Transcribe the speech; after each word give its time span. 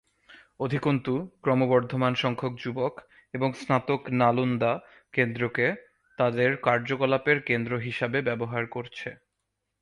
অধিকন্তু, 0.59 1.13
ক্রমবর্ধমান 1.41 2.13
সংখ্যক 2.15 2.53
যুবক 2.57 2.93
এবং 3.33 3.49
স্নাতক 3.53 4.01
নালন্দা 4.11 4.73
কেন্দ্রকে 5.13 5.65
তাদের 6.19 6.49
কার্যকলাপের 6.61 7.37
কেন্দ্র 7.41 7.71
হিসাবে 7.77 8.17
ব্যবহার 8.21 8.63
করছে। 8.67 9.09